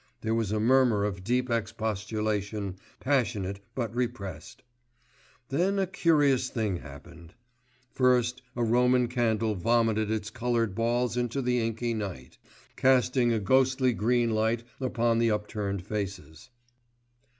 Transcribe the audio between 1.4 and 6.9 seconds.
expostulation, passionate but repressed. Then a curious thing